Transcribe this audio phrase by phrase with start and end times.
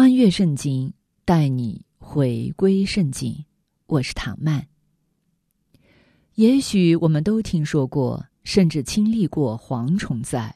[0.00, 0.92] 穿越圣经，
[1.24, 3.44] 带你回归圣经。
[3.86, 4.64] 我是唐曼。
[6.36, 8.24] 也许我们都听说过。
[8.44, 10.54] 甚至经历过蝗虫灾，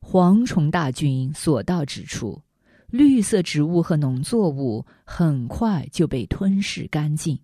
[0.00, 2.42] 蝗虫大军所到之处，
[2.86, 7.38] 绿色植物和农作物很快就被吞噬干净。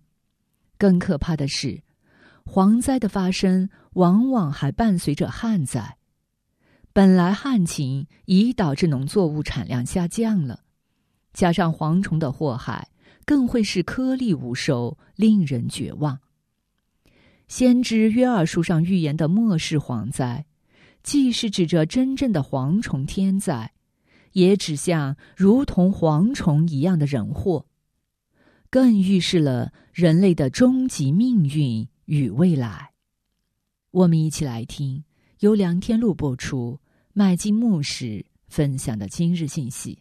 [0.79, 1.83] 更可怕的是，
[2.45, 5.97] 蝗灾的发生往往还伴随着旱灾。
[6.91, 10.63] 本来旱情已导致农作物产量下降了，
[11.35, 12.89] 加上蝗虫的祸害，
[13.25, 16.19] 更会是颗粒无收，令人绝望。
[17.47, 20.45] 先知约珥书上预言的末世蝗灾，
[21.03, 23.73] 既是指着真正的蝗虫天灾，
[24.31, 27.67] 也指向如同蝗虫一样的人祸，
[28.69, 32.93] 更预示了人类的终极命运与未来。
[33.91, 35.03] 我们一起来听
[35.41, 36.79] 由梁天禄播出、
[37.13, 39.99] 麦金牧师分享的今日信息。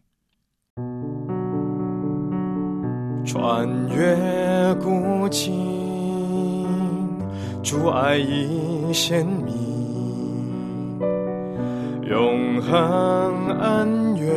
[3.25, 6.67] 穿越古今。
[7.63, 9.55] 主爱已显明，
[12.07, 14.29] 永恒恩怨，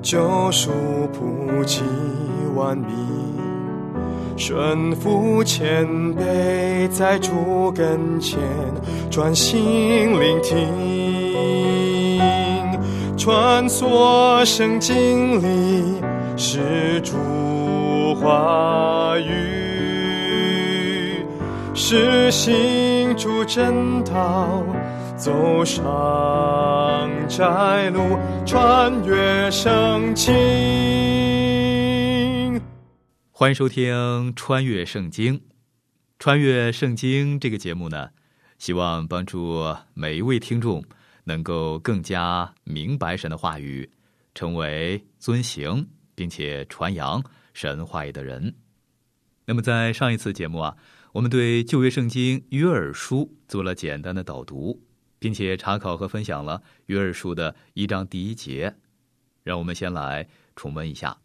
[0.00, 0.70] 救赎
[1.12, 1.82] 普及
[2.56, 2.88] 万民，
[4.38, 5.86] 顺服谦
[6.16, 8.40] 卑在主跟前，
[9.10, 12.18] 专心聆听，
[13.18, 16.00] 穿梭圣经里
[16.40, 17.16] 是主
[18.14, 19.26] 话语。
[21.74, 24.64] 是行主正道，
[25.16, 25.84] 走上
[27.28, 28.16] 窄路，
[28.46, 30.32] 穿越圣经。
[33.32, 33.92] 欢迎收听
[34.36, 35.34] 《穿越圣经》。
[36.20, 38.10] 穿越圣经这个节目呢，
[38.58, 40.84] 希望帮助每一位听众
[41.24, 43.90] 能够更加明白神的话语，
[44.36, 47.22] 成为遵行并且传扬
[47.54, 48.52] 神话语的人。
[49.44, 50.76] 那么，在上一次节目啊。
[51.12, 54.78] 我们对旧约圣经约珥书做了简单的导读，
[55.18, 58.76] 并且查考和分享了约珥书的一章第一节。
[59.42, 61.16] 让我们先来重温一下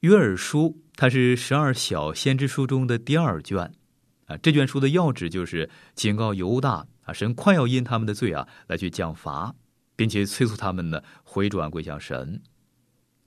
[0.00, 3.72] 约珥书，它是十二小先知书中的第二卷
[4.26, 4.36] 啊。
[4.36, 9.54] 这卷书的要旨就是警告犹大啊，神快要因他们的罪啊来去降罚，
[9.96, 12.42] 并且催促他们呢回转归向神。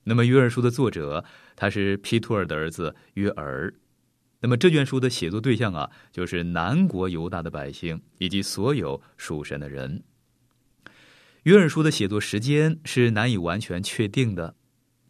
[0.10, 1.24] 那么约尔书的作者
[1.56, 3.72] 他是皮图尔的儿子约尔。
[4.40, 10.02] 那么这卷书的写作对象啊，就是南国犹大的百姓以及所有属神的人。
[11.44, 14.56] 约尔书的写作时间是难以完全确定的，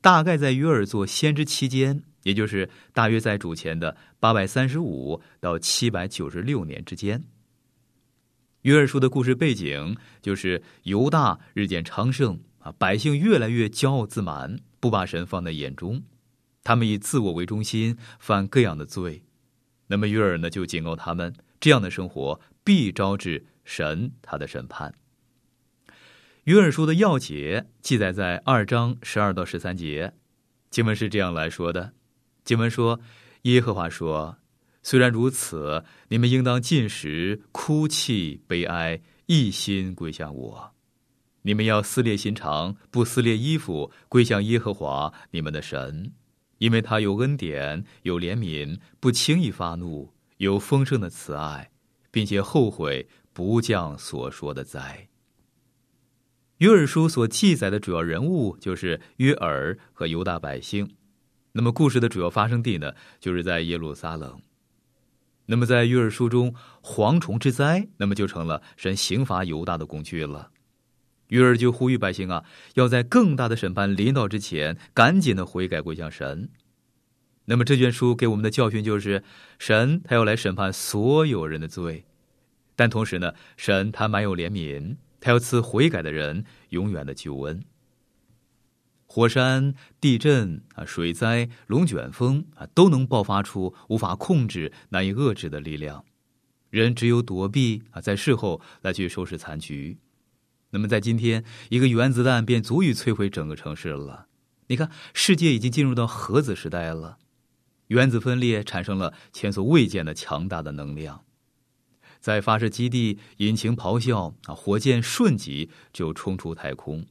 [0.01, 7.23] 大概在约尔做先知期间，也就是大约在主前的八百三十五到七百九十六年之间。
[8.63, 16.03] 约尔书的故事背景就是犹大日渐昌盛啊，百姓越来越骄傲自满，不把神放在眼中。
[16.63, 19.23] 他们以自我为中心，犯各样的罪。
[19.88, 24.94] 那么约尔呢，就警告他们：这样的生活必招致神他的审判。
[26.44, 30.13] 约尔书的要节记载在二章十二到十三节，
[30.69, 31.94] 经文是这样来说的：
[32.44, 33.00] 经文说，
[33.44, 34.38] 耶和华说，
[34.81, 40.75] 虽然如此，你们应当进食、哭泣、悲哀，一心归向我。
[41.44, 46.11] 你们要撕裂心肠，不撕裂衣服，归向耶和华你们的神。
[46.57, 51.72] 因为他有恩典，有怜悯，不轻易发怒，有丰盛的慈爱，
[52.11, 55.07] 并且后悔不降所说的灾。
[56.57, 60.94] 约珥书所记载的主要人物就是约尔和犹大百姓。
[61.53, 64.41] 那么故事的主要发生地呢，就是在耶路撒冷。
[65.45, 66.53] 那么在约珥书中，
[66.83, 70.51] 蝗虫之灾，那么就成了神刑罚犹大的工具了。
[71.29, 72.45] 约尔就呼吁百姓啊，
[72.75, 76.49] 要在更大的审判临到之前，赶紧的悔改归向神。
[77.45, 79.23] 那么这卷书给我们的教训就是，
[79.57, 82.05] 神他要来审判所有人的罪，
[82.75, 87.63] 但同时呢，神他满有怜悯，他要赐悔改的人永远的救恩。
[89.07, 96.05] 火山、地震啊、水灾、龙卷风啊，都能爆发出无法控制、难以遏制的力量，
[96.69, 99.97] 人只有躲避啊，在事后来去收拾残局。
[100.71, 104.27] 那么在今天，一个原子弹便足以摧毁整个城市了。
[104.68, 107.18] 你看，世界已经进入到核子时代了，
[107.88, 111.25] 原子分裂产生了前所未见的强大的能量，
[112.19, 117.07] 在发射基地，引擎咆哮啊，火箭瞬即就冲出太空。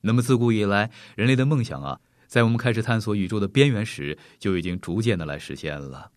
[0.00, 6.12] 那么自古以来，人类的梦想啊，在我们开始探索宇宙的边缘时，就已经逐渐的来实现了。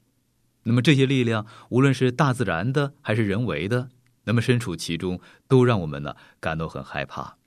[0.63, 3.89] 那么这些力量，无论是大自然的还是人为的。
[4.25, 7.37] 那么身处其中，都让我们呢感到很害怕。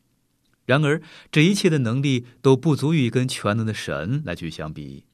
[0.64, 1.00] 然而，
[1.30, 5.04] 这一切的能力都不足以跟全能的神来去相比。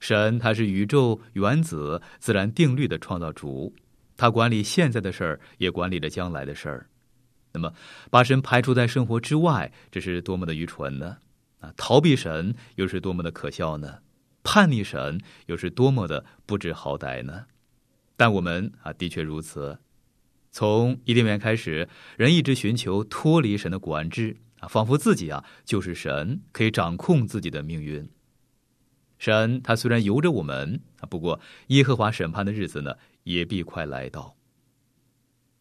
[0.00, 3.74] 神他是宇宙、原子、自然定律的创造主，
[4.16, 6.88] 他管理现在的事儿，也管理着将来的事儿。
[7.52, 7.72] 那么，
[8.10, 11.18] 把神排除在生活之外，这是多么的愚蠢呢？
[11.60, 13.98] 啊，逃避神又是多么的可笑呢？
[14.42, 17.44] 叛逆神又是多么的不知好歹呢？
[18.16, 19.78] 但我们啊，的确如此。
[20.52, 21.88] 从伊甸园开始，
[22.18, 28.06] 人一直寻求脱离神的管制啊，仿佛自己啊就是神，可以掌控自己的命运。
[29.18, 34.36] 神他虽然由着我们啊，不过耶和华审判的日子呢也必快来到。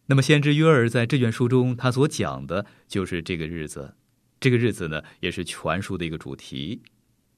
[0.08, 3.96] 那么先知约尔在这卷书中，他所讲的就是这个日子，
[4.42, 6.82] 这个日子呢也是全书的一个主题。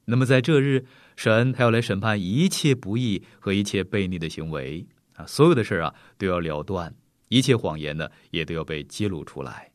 [0.06, 0.86] 那么在这日，
[1.16, 6.96] 神他要来审判一切不义和一切悖逆的行为啊，所有的事啊都要了断。
[7.34, 9.72] 一切谎言呢，也都要被揭露出来。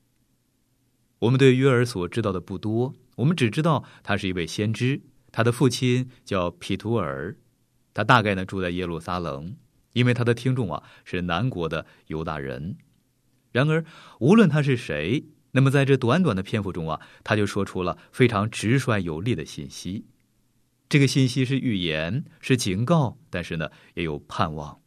[1.19, 5.03] 我们对约尔所知道的不多，我们只知道他是一位先知，
[5.33, 7.37] 他的父亲叫皮图尔，
[7.93, 9.57] 他大概呢住在耶路撒冷，
[9.93, 12.77] 因为他的听众啊是南国的犹大人。
[13.51, 13.85] 然而，
[14.21, 20.05] 无论他是谁，那么在这短短的篇幅中啊，他就说出了非常直率有力的信息。
[20.89, 24.81] 这个信息是预言，是警告，但是呢，也有盼望。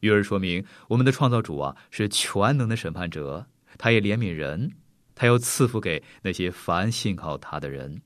[0.00, 3.46] 约尔说明，我们的创造主啊是全能的审判者，
[3.76, 4.72] 他也怜悯人，
[5.14, 8.00] 他要赐福给那些凡信靠他的人。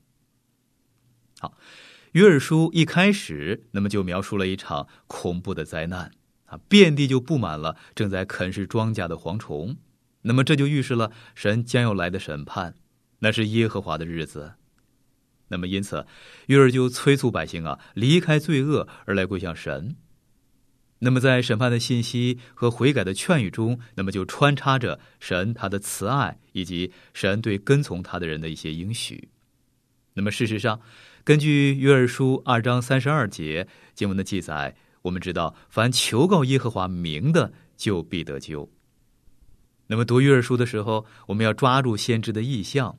[1.39, 1.57] 好，
[2.13, 6.11] 约尔书一开始，那么就描述了一场恐怖的灾难
[6.45, 9.77] 啊，遍地就布满了正在啃食庄稼的蝗虫，
[10.21, 12.75] 那么这就预示了神将要来的审判，
[13.19, 14.53] 那是耶和华的日子。
[15.49, 16.07] 那么因此，
[16.47, 19.95] 约尔就催促百姓啊离开罪恶，而来归向神。
[21.05, 29.27] 那么，在审判的信息和悔改的劝语中，那么就穿插着神他的慈爱以及神对跟从他的人的一些应许。
[30.13, 30.79] 那么，事实上，
[31.25, 38.71] 根据约珥书二章三十二节经文的记载，我们知道，凡求告耶和华名的，就必得救。
[39.87, 42.97] 那么，读约珥书的时候，我们要抓住先知的意象，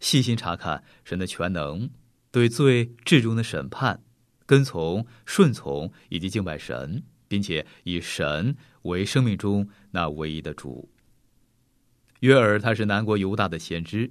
[0.00, 1.90] 细心查看神的全能，
[2.30, 4.00] 对罪至终的审判，
[4.46, 7.02] 跟从、顺从以及敬拜神。
[7.32, 10.86] 并且以神为生命中那唯一的主。
[12.20, 14.10] 约尔他是南国犹大的先知，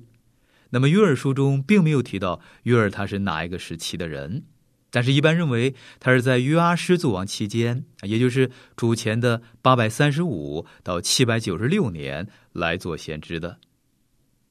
[0.72, 4.44] 那么约尔书中并没有提到约尔他是哪一个时期的人，
[4.90, 13.60] 但是一般认为他是在约阿施作王期间，也就是主前的八百三十五到七百九十六年来做先知的。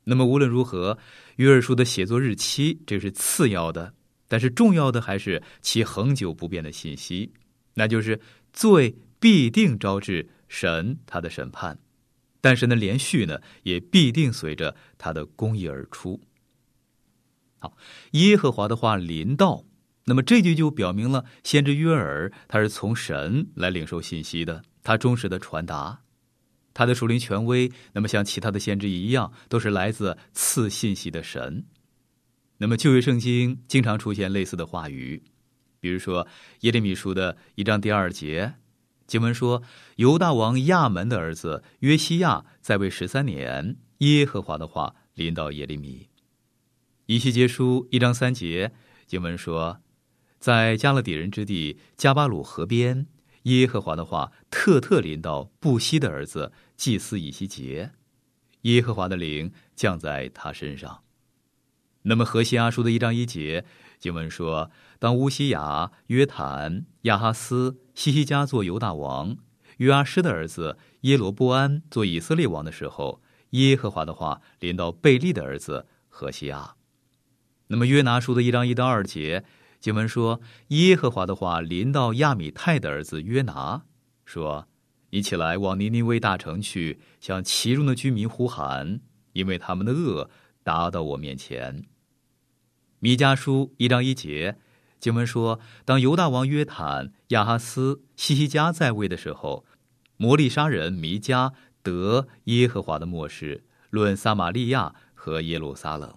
[0.04, 0.96] 那么无论如何，
[1.38, 3.94] 约尔书的写作日期这是次要的，
[4.28, 7.32] 但是重要的还是其恒久不变的信息，
[7.74, 8.20] 那就是。
[8.52, 11.78] 罪必定招致神他的审判，
[12.40, 16.20] 但是呢，连续呢也必定随着他的公义而出。
[17.58, 17.76] 好，
[18.12, 19.64] 耶和华的话临到，
[20.06, 26.00] 那么这句就表明了先知约尔他是从神来领受信息的，他忠实的传达
[26.72, 27.70] 他的属灵权威。
[27.92, 31.66] 那么像其他的先知一样，都是来自赐信息的神。
[32.56, 35.22] 那么旧约圣经经常出现类似的话语。
[35.80, 36.28] 比如说
[36.60, 38.54] 耶利米书的一章第二节，
[39.06, 39.62] 经文说
[39.96, 46.08] ：“犹大王亚门的儿子约西亚在位十三年，耶和华的话临到耶利米。”
[47.06, 48.72] 以西结书一章三节，
[49.06, 49.80] 经文说
[50.38, 53.06] ：“在加勒底人之地加巴鲁河边，
[53.44, 57.92] 耶和华的话特特临到布西的儿子祭司以西结，
[58.62, 61.02] 耶和华的灵降在他身上。”
[62.04, 63.64] 那么何西阿书的一章一节。
[64.00, 69.36] 经文说：“当乌西雅、约坦、亚哈斯、西西加做犹大王，
[69.76, 76.76] 约阿施的儿子耶罗波安做以色列王的时候，耶和华的话临到贝利的儿子何西亚。
[77.66, 79.44] 那么约拿书的一章一到二节，
[79.78, 83.82] 经文说：耶和华的话临到亚米泰的儿子约拿，
[84.24, 84.66] 说：
[85.10, 89.00] 你起来往尼尼微大城去，向其中的居民呼喊，
[89.34, 90.30] 因为他们的恶
[90.62, 91.84] 达到我面前。”
[93.02, 94.58] 弥迦书一章一节，
[94.98, 99.64] 经文说：当犹大王约坦、亚哈斯、西西加在位的时候，
[100.18, 106.14] 摩利沙人弥迦得耶和华的末世，论撒玛利亚和耶路撒冷。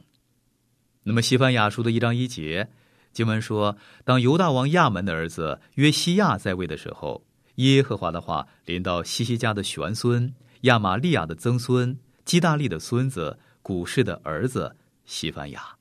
[1.04, 2.68] 那么，西番雅书的一章一节
[3.13, 7.25] 经文说：“当犹大王亚门的儿子约西亚在位的时候，
[7.56, 14.75] 耶和华的话临到西西家的玄孙亚玛利亚的曾孙基大利的孙子古氏的儿子
[15.06, 15.75] 西番雅。”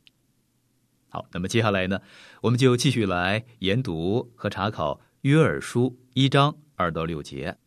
[1.13, 2.01] 好，那么接下来呢，
[2.41, 7.59] 我们就继续来研读和查考约珥书一章二到六节。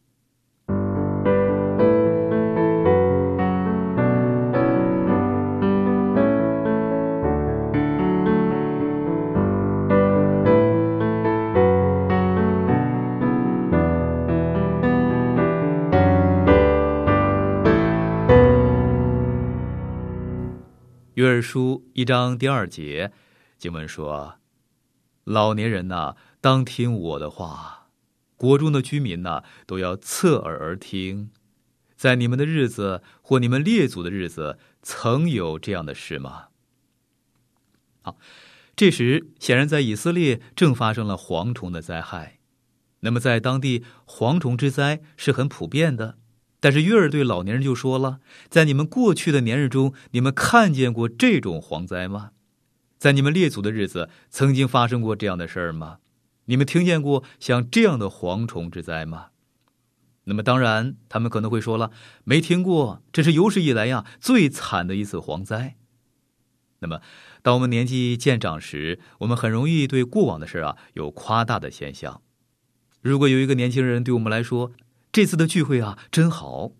[21.13, 23.11] 约珥书一章第二节。
[23.57, 24.35] 经文说
[25.23, 27.89] ：“老年人呐，当听我的话；
[28.35, 31.31] 国中的居民呐，都要侧耳而听。
[31.95, 36.47] 在你们的日子或你们列祖的日子，曾有这样的事吗？”
[38.03, 38.17] 好，
[38.75, 42.39] 这时显然在以色列正发生了蝗虫的灾害。
[42.99, 46.17] 那么在当地，蝗虫之灾是很普遍的。
[46.59, 48.19] 但是约尔对老年人就说了
[48.49, 52.31] ：“在你们过去的年日中，你们看见过这种蝗灾吗？”
[53.05, 55.99] 在你们列祖的日子，曾经发生过这样的事儿吗？
[56.45, 59.27] 你们听见过像这样的蝗虫之灾吗？
[60.23, 61.91] 那么当然，他们可能会说了，
[62.23, 65.75] 没听过，这是有史以来呀最惨的一次蝗灾。
[66.79, 66.99] 那么，
[67.43, 72.23] 当我们年纪渐长时，我们很容易对过往的事啊有夸大的现象。
[73.03, 74.71] 如果有一个年轻人对我们来说，
[75.11, 76.71] 这次的聚会啊真好，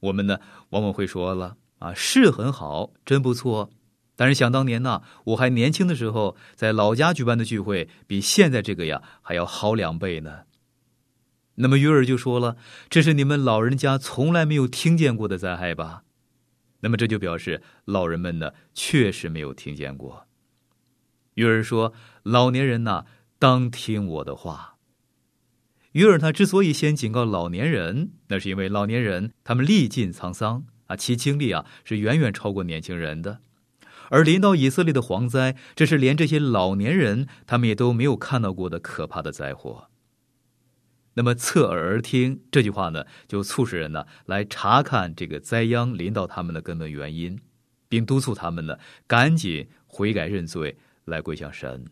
[0.00, 0.40] 我们呢
[0.70, 3.70] 往往会说了啊是很好，真不错。
[4.14, 10.42] 但是想当年呢，我还年轻的时候，在老家举办的聚会，比现在这个呀还要好两倍呢。
[11.56, 12.56] 那么约尔就说了
[12.88, 16.04] ：“这是你们老人家从来没有听见过的灾害吧？”
[16.80, 20.26] 那么这就表示老人们呢确实没有听见过。
[21.34, 21.92] 约尔说
[22.24, 23.04] ：“老年人呐，
[23.38, 24.76] 当听我的话。”
[25.92, 33.40] 约尔他之所以先警告老年人，那是因为老年人他们历尽沧桑啊，其经历啊是远远超过年轻人的。
[34.12, 39.88] 而临到以色列的蝗灾，这是连这些老年人他们也都没有看到过的可怕的灾祸。
[41.14, 47.40] 那么侧耳而听这句话呢，就促使人呢来查看这个灾殃临到他们的根本原因，
[47.88, 48.76] 并督促他们呢
[49.06, 50.76] 赶紧悔改认罪，
[51.06, 51.86] 来归向神。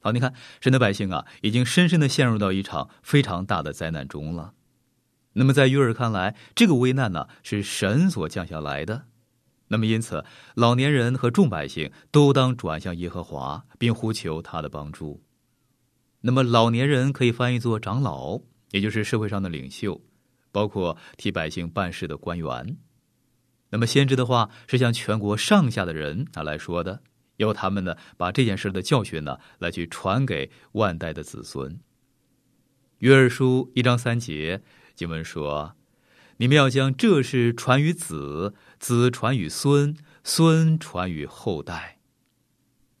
[0.00, 4.52] 好，你看神的百姓啊，已经深深的陷入到一场非常大的灾难中了。
[5.32, 9.06] 那么在约尔看来，这个危难呢是神所降下来的。
[9.72, 10.24] 那么，因此，
[10.56, 15.22] 老年人和众百姓都当转向耶和华，并呼求他的帮助。
[16.22, 18.40] 那么，老年人可以翻译作长老，
[18.72, 20.02] 也就是社会上的领袖，
[20.50, 22.76] 包括替百姓办事的官员。
[23.68, 27.00] 那么，先知的话是向全国上下的人啊来说的，
[27.36, 31.78] 要他们呢把这件事的教训呢来去传给万代的子孙。
[32.98, 34.60] 约珥书一章三节
[34.96, 35.76] 经文说。
[36.40, 39.94] 你们要将这事传于子，子传于孙，
[40.24, 41.98] 孙传于后代。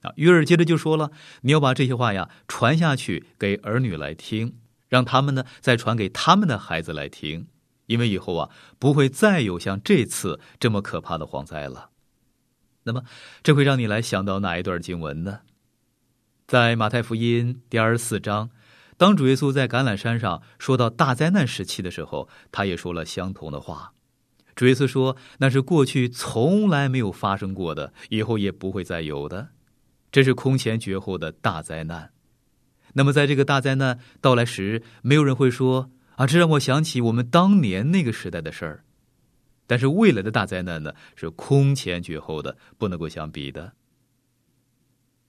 [0.02, 4.58] 啊，约尔接着就说了：“你要把这些话呀传下去给儿女来听，
[4.90, 7.46] 让他们呢再传给他们的孩子来听，
[7.86, 11.88] 因为以后啊不会再有像这次这么可怕的蝗灾了。”
[12.84, 13.04] 那么，
[13.42, 15.40] 这会让你来想到哪一段经文呢？
[16.46, 18.50] 在马太福音第二十四章。
[19.00, 23.94] 当主耶稣在橄榄山上说到大灾难时期的时候，他也说了相同的话。
[24.54, 29.48] 主耶稣说：“那是过去从来没有发生过的，以后也不会再有的，
[30.12, 32.12] 这是空前绝后的大灾难。”
[32.92, 38.84] 那么，在这个大灾难到来时，没有人会说：“啊，这让我想起我们当年那个时代的事儿。”
[39.66, 43.72] 但是未来的大灾难呢，是空前绝后的，不能够相比的。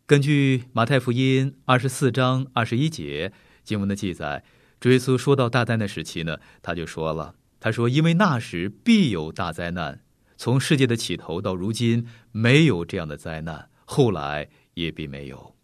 [0.06, 3.32] 根据马太福音二十四章二十一节。
[3.64, 4.44] 经文的记载，
[4.80, 10.04] 追溯说到大灾难时期呢，他就说了：“他说，因为那时必有大灾难，
[10.38, 15.56] 从世界的起头到如今，没有这样的灾难，后来也必没有。”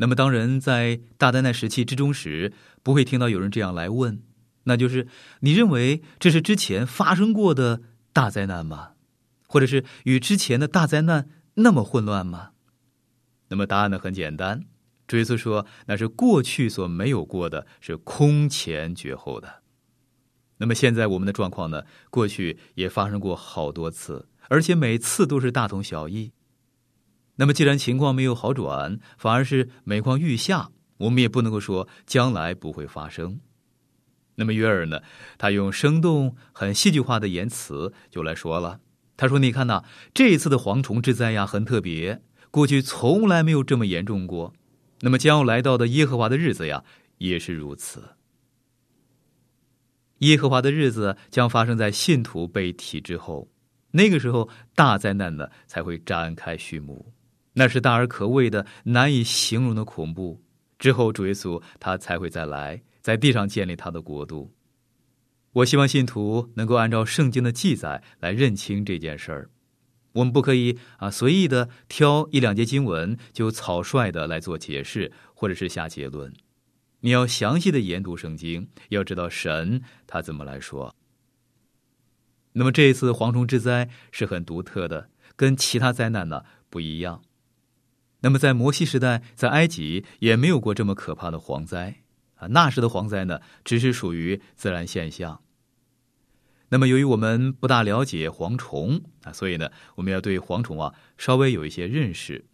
[0.00, 2.52] 那么，当人在大灾难时期之中时，
[2.82, 4.22] 不会听到有人这样来问，
[4.64, 5.08] 那就是
[5.40, 8.92] 你认为这是之前发生过的大灾难吗？
[9.48, 12.50] 或者是与之前的大灾难那么混乱吗？
[13.48, 14.64] 那么答案呢，很简单。
[15.08, 19.62] 追溯说，那是过去所没有过的，是空前绝后的。
[20.58, 21.82] 那么现在我们的状况呢？
[22.10, 26.32] 过去也发生过好多次，而且每次都是大同小异。
[27.36, 33.40] 那么既然情况没有好转，反而是每况愈下，我们也不能够说将来不会发生。
[34.34, 35.00] 那么约尔呢，
[35.38, 38.80] 他用生动、很戏剧化的言辞就来说了。
[39.16, 44.54] 他说：“你看呐，这一次的蝗虫之灾呀，很特别，过去从来没有这么严重过。
[45.00, 46.84] 那么将要来到的耶和华的日子呀，
[47.18, 48.02] 也是如此。
[50.18, 53.48] 耶和华的日子将发生在信徒被提之后，
[53.92, 57.12] 那个时候大灾难呢才会展开序幕，
[57.52, 60.42] 那是大而可畏的、难以形容的恐怖。
[60.78, 64.52] 之后主耶稣他才会再来，在地上建立他的国度。”
[65.52, 69.50] 我希望信徒能够按照圣经的记载来认清这件事儿。
[70.18, 76.32] 我们不可以啊随意的挑一两节经文就草率的来做解释或者是下结论。
[77.00, 80.94] 你要详细的研读圣经，要知道神他怎么来说。
[82.52, 87.22] 那么这一次蝗虫之灾是很独特的，跟其他灾难呢不一样。
[88.20, 92.02] 那么在摩西时代，在埃及也没有过这么可怕的蝗灾。
[92.34, 95.40] 啊，那时的蝗灾呢，只是属于自然现象。
[96.70, 102.44] 那么，由于我们不大了解蝗虫啊，所以呢，我们要对蝗虫啊稍微有一些认识。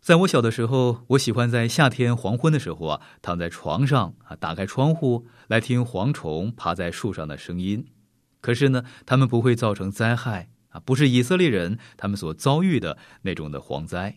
[0.00, 7.86] 在我小的时候，我喜欢在夏天黄昏的时候啊，躺在床上啊，打开窗户来听蝗虫爬在树上的声音。
[8.40, 14.16] 可是呢，它们不会造成灾害啊，不是以色列人他们所遭遇的那种的蝗灾。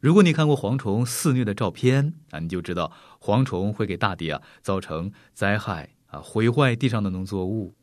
[0.00, 7.74] 如果你看过蝗虫肆虐的照片啊，你就知道蝗虫会给大地啊造成灾害啊，毁坏地上的农作物。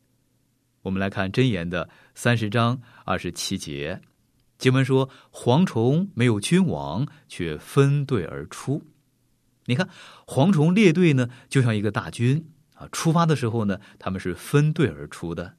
[0.85, 4.01] 我们来看箴言的三十章二十七节，
[4.59, 8.83] 经文说：“蝗虫没有君王，却分队而出。”
[9.65, 9.89] 你看，
[10.27, 15.55] 蝗虫列队呢，就像一个大军啊，出发的时候呢，他们是分队而出的。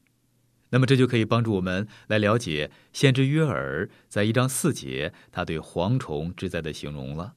[0.71, 7.35] 那么这就可以帮助我们来了解先知约尔在一章四节他对蝗虫之灾的形容了。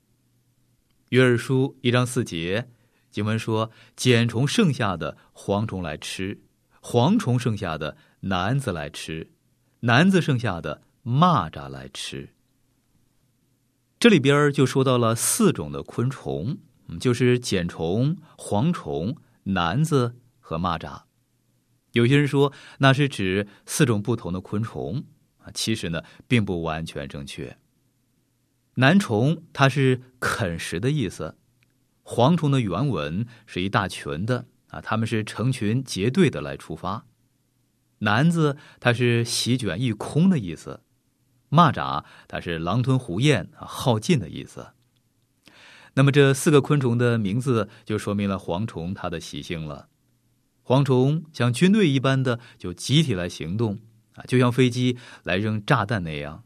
[1.10, 2.69] 约尔书一章四节
[3.10, 6.39] 经文说：“茧虫剩下的蝗虫来吃，
[6.82, 9.32] 蝗虫剩下的男子来吃，
[9.82, 12.34] 男子剩下的蚂蚱来吃。”
[14.00, 16.60] 这里边就说到了四种的昆虫，
[17.00, 21.04] 就是茧虫、蝗虫、男子和蚂蚱。
[21.92, 25.04] 有些人说那是指四种不同的昆虫
[25.39, 27.58] 啊，其实呢并不完全正确。
[28.76, 31.36] 男虫它是啃食的意思，
[32.04, 37.05] 蝗虫的原文是一大群的啊，他们是成群结队的来出发。
[37.99, 40.82] 男子他是席卷一空的意思，
[41.49, 44.67] 蚂蚱它是狼吞虎咽耗尽的意思。
[45.95, 49.89] 那么这四个昆虫的名字就说明了蝗虫它的习性了。
[50.63, 53.79] 蝗虫像军队一般的就集体来行动
[54.13, 56.43] 啊，就像飞机来扔炸弹那样，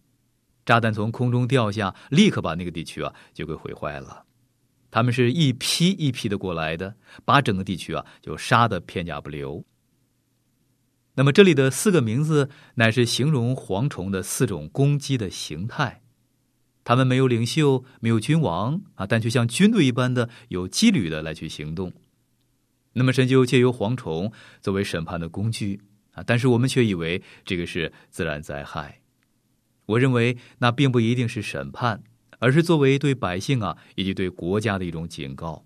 [0.65, 4.25] 炸弹从空中掉下，立刻把那个地区啊就给毁坏了。
[4.93, 9.65] 他们是一批一批的过来的，把整个地区啊就杀得片甲不留。
[11.15, 16.03] 那么这里的四个名字乃是形容蝗虫的四种攻击的形态，
[16.84, 21.91] 他们没有领袖，没有君王啊，但却像军队一般的有纪律的来去行动。
[22.93, 28.99] 那么神就借由蝗虫作为审判的工具啊，但是我们却以为这个是自然灾害。
[29.88, 32.03] 我认为那并不一定是审判，
[32.43, 35.63] 而是作为对百姓啊以及对国家的一种警告。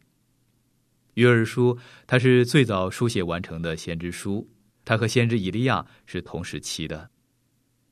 [1.16, 4.48] 约珥书它是最早书写完成的先知书，
[4.86, 7.10] 它和先知以利亚是同时期的。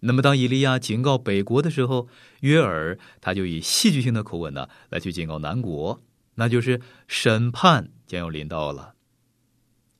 [0.02, 2.08] 那么当以利亚警告北国的时候，
[2.42, 6.00] 约珥他就以戏剧性的口吻呢来去警告南国，
[6.36, 8.94] 那就是审判将要临到了。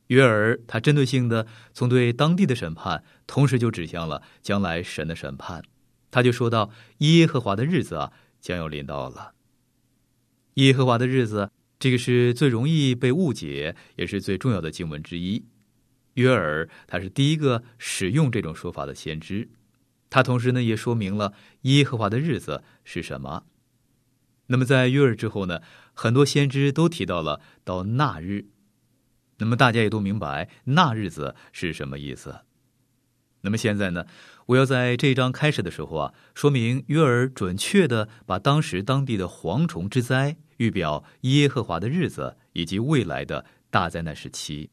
[0.10, 5.64] 约尔他针对性的从对当地的审判，同时就指向了将来神的审判。
[6.12, 6.70] 他就说到
[7.00, 8.14] 耶和华的日子啊，
[8.46, 9.34] 将要临到了。
[10.54, 15.46] 耶和华的日子，这个是最容易被误解，也是最重要的经文之一。
[16.14, 19.50] 约尔他是第一个使用这种说法的先知，
[20.12, 23.48] 他同时呢也说明了耶和华的日子是什么。
[24.46, 25.62] 那么在约尔之后呢，
[25.96, 28.46] 很多先知都提到了到那日。
[29.40, 32.42] 那么大家也都明白那日子是什么意思。
[33.46, 34.08] 那么现在呢，
[34.48, 44.72] 我要在这一章开始的时候啊，说明约尔准确的把当时当地的蝗虫之灾预表耶和华的日子以及未来的大灾难时期。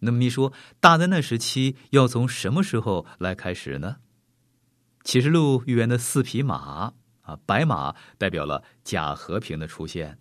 [0.00, 3.96] 那么你说大灾难时期要从什么时候来开始呢？
[5.02, 10.18] 启示录预言的四匹马啊，白马代表了假和平的出现，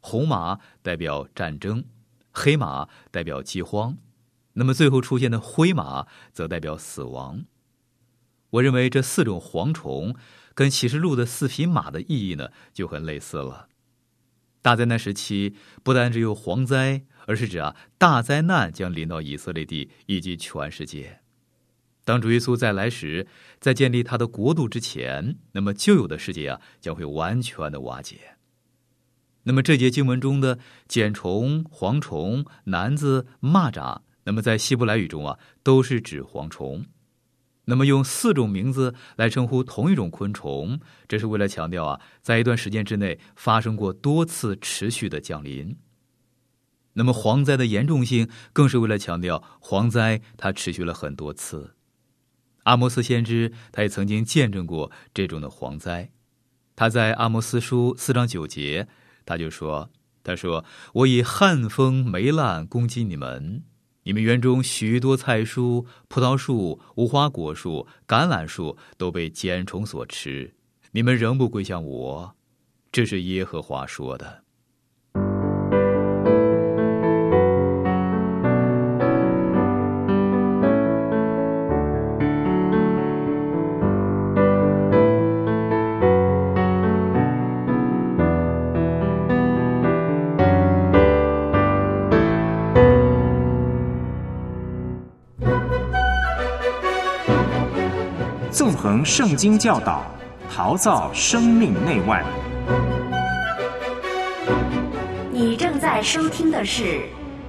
[0.00, 1.82] 红马代表战争。
[2.34, 3.96] 黑马代表饥荒，
[4.54, 7.44] 那么最后出现的灰马则代表死亡。
[8.50, 10.14] 我认为这四种蝗虫
[10.54, 13.68] 跟启示录的四匹马的意义呢就很类似了。
[14.60, 21.20] 大灾难时期不单只有蝗灾，而是指啊大灾难将临到以色列地以及全世界。
[22.04, 23.26] 当主耶稣再来时，
[23.58, 28.36] 在建立他的国度之前，那么旧有的世界啊将会完全的瓦解。
[29.44, 36.86] 那么这节经文中的茧虫、蝗虫、男子、蚂蚱，那么在希伯来语中啊都是指蝗虫。
[37.64, 45.76] 那么用四种名字来称呼同一种昆虫，这是为了强调啊，在一段时间之内发生过多次持续的降临。
[46.94, 51.76] 那么蝗灾的严重性，更是为了强调蝗灾它持续了很多次。
[52.64, 56.10] 阿摩斯先知他也曾经见证过这种的蝗灾，
[56.76, 58.88] 他在阿摩斯书四章九节，
[59.24, 59.90] 他就说
[60.22, 63.62] ：“他说我以旱风、霉烂攻击你们。”
[64.04, 70.54] 你们园中许多菜蔬、葡萄树、无花果树、橄榄树都被奸虫所吃，
[70.90, 72.36] 你们仍不归向我，
[72.90, 74.41] 这是耶和华说的。
[98.92, 100.04] 纵横圣经教导，
[100.50, 102.22] 陶造生命内外。
[105.32, 106.82] 你正在收听的是《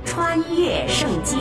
[0.05, 1.39] 穿越圣经》。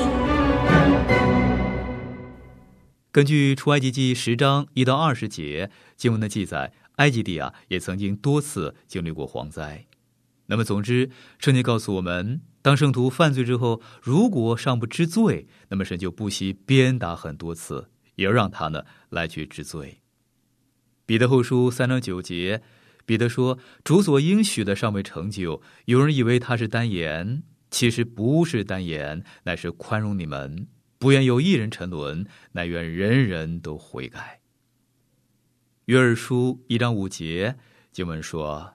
[3.12, 9.85] 根据出埃及记十章一到二十节经文的记载，埃及地啊也曾经多次经历过蝗灾。
[10.47, 17.91] 那么，总之，圣经告诉我们，当圣徒犯罪之后，如果尚不知罪，那么神就不惜鞭打很多次。
[18.22, 20.00] 也要让他呢来去治罪。
[21.04, 22.62] 彼得后书三章九节，
[23.04, 34.40] 彼得说：“主所应许的尚未成就，有人以为他是单言，其实不是单言，乃是宽容你们，不愿有一人沉沦，乃愿人人都悔改。”
[35.87, 37.56] 约尔书一章五节
[37.90, 38.74] 经文说：“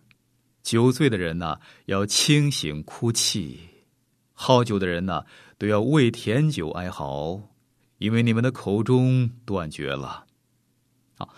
[0.62, 3.58] 酒醉的人呢，要清醒哭泣；
[4.34, 5.24] 好酒的人呢，
[5.58, 7.42] 都要为甜酒哀嚎。”
[7.98, 10.26] 因为你们的口中断绝了，
[11.18, 11.30] 啊，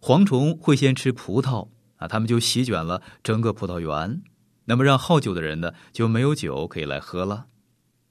[0.00, 4.22] 蝗虫会先吃葡萄啊，他们就席卷了整个葡萄园，
[4.64, 7.46] 那么让好酒的人呢就没有酒可以来喝了。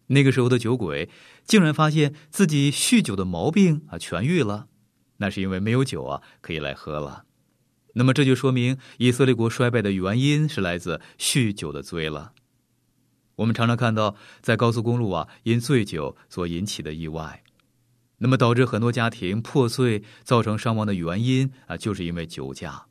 [0.07, 1.09] 那个时候的酒鬼
[1.43, 4.67] 竟然发现自己酗酒的毛病啊痊愈了，
[5.17, 7.25] 那是因为没有酒啊可以来喝了。
[7.95, 12.31] 那么这就说明以色列国衰败的原因是来自酗酒的罪了。
[13.35, 17.43] 我们常常看到在高速公路啊因醉酒所引起的意外。
[18.17, 22.85] 那么导致很多家庭破碎、造成伤亡的原因啊，就是因为酒驾。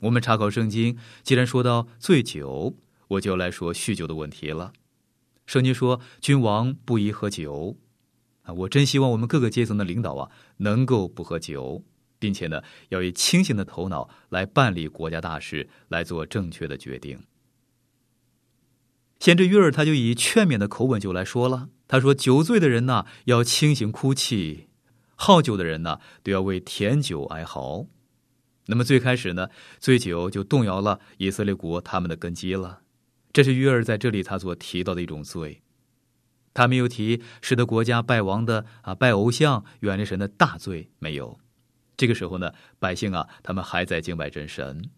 [0.00, 2.76] 我们查考圣经，既然说到醉酒，
[3.08, 4.72] 我就来说酗酒的问题了。
[5.46, 7.76] 圣经说：“君王不宜喝酒。”
[8.42, 11.84] 啊，我真希望我们各个阶层的领导啊，能够不喝酒，
[12.18, 17.20] 并且呢，要以清醒的头脑来办理国家大事，来做正确的决定。
[19.20, 21.68] 先知约尔他就以劝勉的口吻就来说了。
[21.92, 24.68] 他说：“酒醉的人呐，要清醒哭泣；
[25.14, 27.86] 好酒的人呢，都要为甜酒哀嚎。
[28.68, 32.80] 那么最开始呢，醉酒就动摇了以色列国他们的根基了。
[33.30, 35.60] 这是约尔在这里他所提到的一种罪。
[36.54, 41.38] 他没有提使得国家败亡的啊，拜偶像、远离神的大罪没有。
[41.98, 44.88] 这个时候呢，百姓啊，他们还在敬拜真神。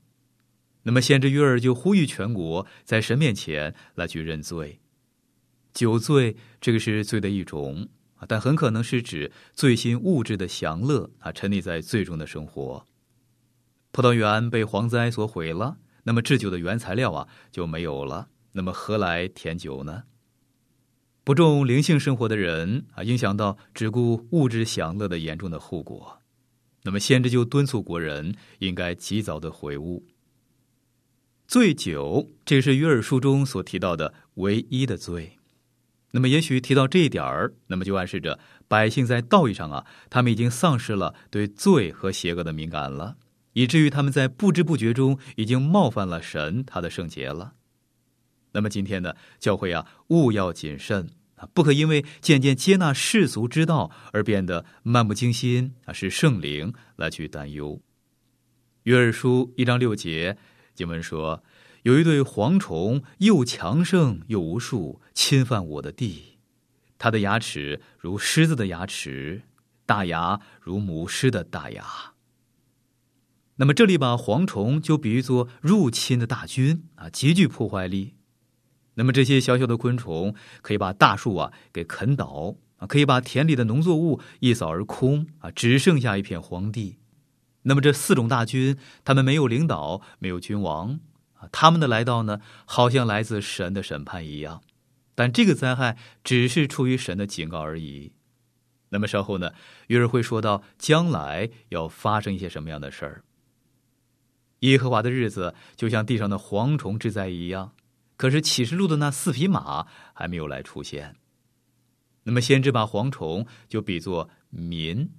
[0.84, 4.78] 那么先知约尔就呼吁全国在神面前来去认罪。”
[5.74, 12.86] 酒醉，这个是罪的一种啊，但很可能是指醉心物质的享乐啊，沉溺在醉中的生活。
[13.90, 20.04] 葡萄园被蝗灾所毁了，那么制酒的原材料啊就没有了，那么何来甜酒呢？
[21.24, 26.20] 不重灵性生活的人啊，影响到只顾物质享乐的严重的后果。
[26.82, 30.04] 那么先知就敦促国人应该及早的悔悟。
[31.48, 35.38] 醉酒，这是约珥书中所提到的唯一的罪。
[36.16, 43.16] 那么，也许提到这一点儿，那么就暗示着百姓在道义上啊，他们已经丧失了对罪和邪恶的敏感了，
[43.52, 47.54] 以至于他们在不知不觉中已经冒犯了神他的圣洁了。
[48.52, 57.82] 那么今天呢，教会啊，务要谨慎啊，不可因为渐渐接纳世俗之道而变得漫不经心啊，使圣灵来去担忧。
[58.84, 60.36] 约尔书一章六节
[60.76, 61.42] 经文说。
[61.84, 66.38] 有一对蝗虫，又强盛又无数，侵犯我的地。
[66.96, 69.42] 它的牙齿如狮子的牙齿，
[69.84, 71.84] 大牙如母狮的大牙。
[73.56, 78.14] 那么这里把蝗虫就比喻作入侵的大军啊，极具破坏力，
[78.94, 86.96] 那么这些小小的昆虫可以把大树啊给啃倒啊，可以把田里的农作物一扫而空啊，只剩下一片荒地。
[87.64, 90.98] 那么这四种大军，他们没有领导，没有君王，
[91.52, 94.62] 他们的来到呢，好像来自神的审判一样。
[95.14, 98.12] 但这个灾害只是出于神的警告而已。
[98.88, 99.52] 那么稍后呢，
[99.88, 103.24] 约尔会说到将来要发生一些什么样的事儿。
[104.60, 107.72] 耶和华的日子就像地上的蝗虫之灾一样，
[108.16, 111.16] 可是启示录的那四匹马还没有来出现。
[112.22, 115.10] 那么先知把蝗虫就比作民，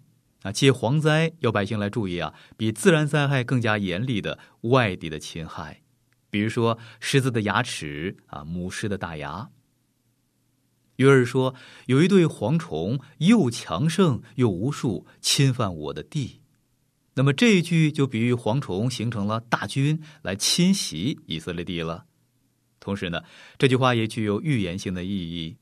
[0.42, 5.84] 啊，借蝗灾要百姓来注意啊，比自然灾害更加严厉的外敌的侵害，
[6.36, 9.52] 比如说狮子的牙齿啊，母狮的大牙。
[10.98, 16.42] 约尔说，有一对蝗虫又强盛又无数，侵犯我的地。
[17.14, 22.04] 那么这一句就比喻蝗虫形成了大军来侵袭以色列地了。
[22.82, 23.22] 同时呢，
[23.58, 25.56] 这句话也具有预言性的意义，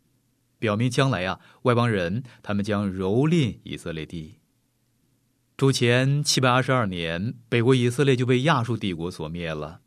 [0.58, 4.40] 表明将来啊，外邦人他们将蹂躏以色列地。
[5.56, 9.83] 主前七百二十二年，北国以色列就被亚述帝国所灭了；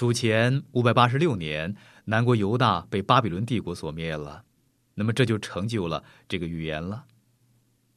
[0.00, 4.46] 主前五百八十六年，南国犹大被巴比伦帝国所灭了。
[4.94, 7.04] 那么这就成就了这个预言了。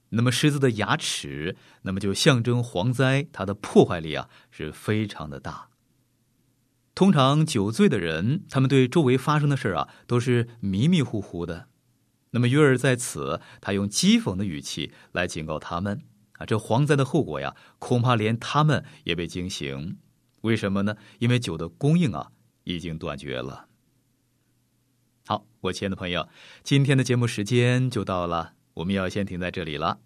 [0.10, 5.70] 那么狮子的牙齿，那么就象征蝗灾，它的破坏力啊是非常的大。
[6.94, 11.70] 通常酒醉的人，他们对周围发生的事啊都是迷迷糊糊的。
[12.32, 16.02] 那么约尔在此，他用讥讽的语气来警告他们
[16.34, 19.96] 啊，这蝗灾的后果呀，恐怕连他们也被惊醒。
[20.44, 20.96] 为什么呢？
[21.20, 22.32] 因为酒的供应啊
[22.66, 23.68] 已经断绝了。
[25.26, 26.28] 好，我亲爱的朋友，
[26.64, 28.54] 今天的节目时间就到了。
[28.74, 30.00] 我们要先停在这里了。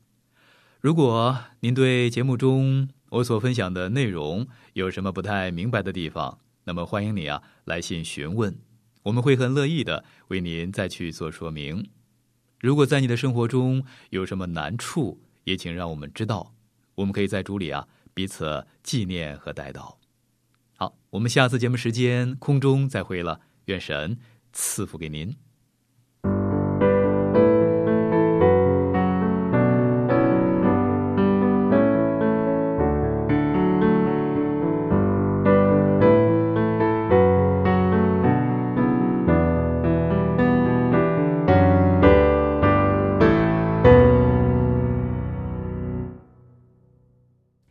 [0.80, 8.56] 如果您对节目中我所分享的内容有什么不太明白的地方，那么欢迎你啊来信询问，
[9.02, 11.89] 我们会很乐意的为您再去做说明。
[12.60, 16.54] 如果在你的生活中有什么难处，也请让我们知道，
[16.93, 19.96] 我们可以在主里啊彼此纪念和带祷。
[20.80, 24.20] 好，我们下次节目时间空中再会了，愿神
[24.54, 25.36] 赐福给您。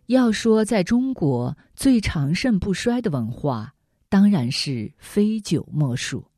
[0.07, 3.75] 要说在中国最长盛不衰的文化，
[4.09, 6.31] 当然是非酒莫属。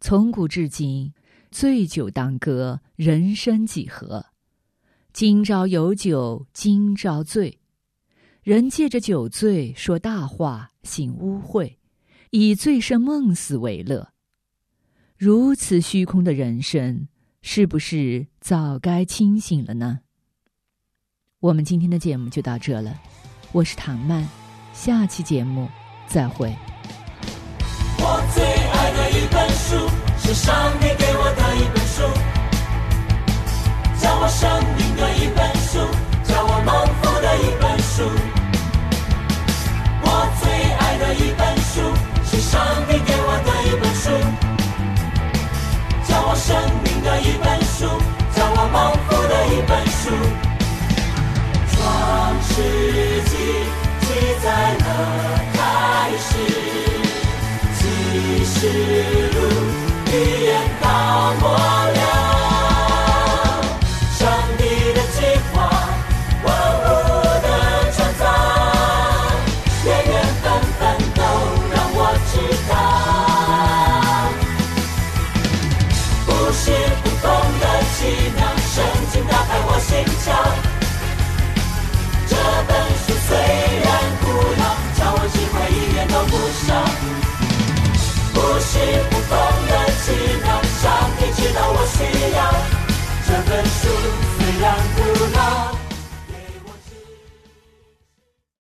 [0.00, 1.12] 从古至今，
[1.50, 4.26] 醉酒当歌，人生几何？
[5.12, 7.60] 今朝有酒今朝醉，
[8.42, 11.76] 人借着酒醉说大话，行污秽，
[12.30, 14.12] 以醉生梦死为乐。
[15.16, 17.06] 如此虚空的人生，
[17.42, 20.00] 是不是早该清醒了呢？
[21.40, 22.94] 我们今天的节目就到这了，
[23.52, 24.28] 我是唐曼，
[24.74, 25.66] 下期节目
[26.06, 26.54] 再会。
[27.96, 32.02] 我最爱的一本书是上帝给我的一本书，
[34.02, 35.78] 叫我生命的一本书，
[36.30, 38.04] 叫我蒙福的一本书。
[40.02, 41.80] 我最爱的一本书
[42.26, 42.99] 是上帝
[92.00, 92.52] 力量
[93.26, 93.88] 这本书
[94.38, 95.69] 虽然古老